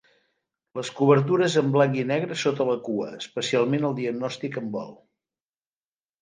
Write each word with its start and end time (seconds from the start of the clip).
Les 0.77 0.87
cobertures 0.99 1.57
en 1.61 1.69
blanc 1.75 1.99
i 2.03 2.05
negre 2.11 2.37
sota 2.45 2.67
la 2.69 2.77
cua, 2.87 3.11
especialment 3.19 3.87
el 3.91 3.95
diagnòstic 4.01 4.59
en 4.63 4.73
vol. 4.79 4.91